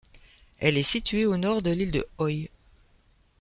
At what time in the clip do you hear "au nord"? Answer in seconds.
1.27-1.61